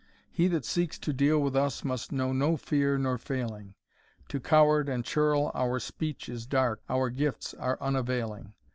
[0.31, 3.75] He that seeks to deal with us must know no fear nor failing!
[4.29, 8.55] To coward and churl our speech is dark, our gifts are unavailing.